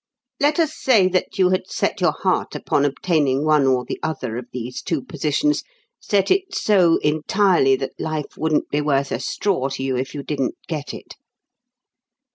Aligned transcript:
Let 0.39 0.57
us 0.57 0.75
say 0.75 1.07
that 1.09 1.37
you 1.37 1.51
had 1.51 1.67
set 1.69 2.01
your 2.01 2.13
heart 2.13 2.55
upon 2.55 2.85
obtaining 2.85 3.45
one 3.45 3.67
or 3.67 3.85
the 3.85 3.99
other 4.01 4.35
of 4.37 4.47
these 4.51 4.81
two 4.81 5.03
positions 5.03 5.63
set 5.99 6.31
it 6.31 6.55
so 6.55 6.97
entirely 7.03 7.75
that 7.75 7.93
life 7.99 8.35
wouldn't 8.35 8.69
be 8.71 8.81
worth 8.81 9.11
a 9.11 9.19
straw 9.19 9.69
to 9.69 9.83
you 9.83 9.95
if 9.95 10.15
you 10.15 10.23
didn't 10.23 10.55
get 10.67 10.91
it. 10.91 11.17